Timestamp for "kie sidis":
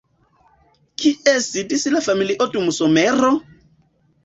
1.03-1.85